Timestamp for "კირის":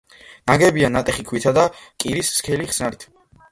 2.05-2.35